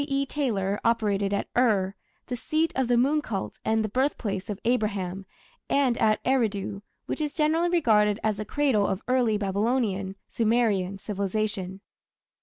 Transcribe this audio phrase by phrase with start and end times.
[0.07, 0.25] E.
[0.25, 1.93] Taylor operated at Ur,
[2.25, 5.27] the seat of the moon cult and the birthplace of Abraham,
[5.69, 11.81] and at Eridu, which is generally regarded as the cradle of early Babylonian (Sumerian) civilization.